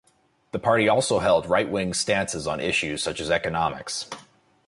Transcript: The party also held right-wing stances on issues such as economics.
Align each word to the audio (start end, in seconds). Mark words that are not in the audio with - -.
The 0.51 0.57
party 0.57 0.89
also 0.89 1.19
held 1.19 1.45
right-wing 1.45 1.93
stances 1.93 2.47
on 2.47 2.59
issues 2.59 3.03
such 3.03 3.21
as 3.21 3.29
economics. 3.29 4.07